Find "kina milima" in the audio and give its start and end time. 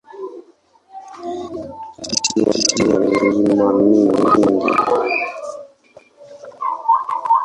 3.13-3.73